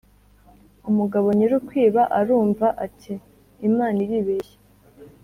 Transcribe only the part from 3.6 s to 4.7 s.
Imana iribeshya."